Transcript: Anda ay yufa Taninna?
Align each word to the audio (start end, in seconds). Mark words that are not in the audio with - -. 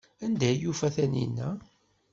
Anda 0.25 0.45
ay 0.51 0.57
yufa 0.61 0.87
Taninna? 0.95 1.47